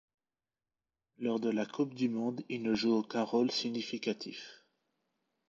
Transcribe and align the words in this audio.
Lors 1.19 1.39
de 1.39 1.51
la 1.51 1.63
Coupe 1.67 1.93
du 1.93 2.09
monde, 2.09 2.41
il 2.49 2.63
ne 2.63 2.73
joue 2.73 2.91
aucun 2.95 3.21
rôle 3.21 3.51
significatif. 3.51 4.65